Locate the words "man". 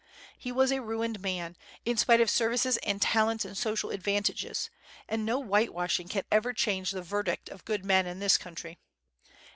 1.21-1.55